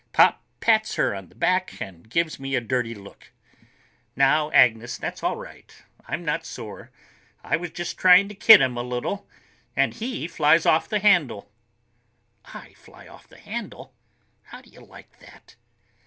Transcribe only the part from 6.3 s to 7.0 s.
sore.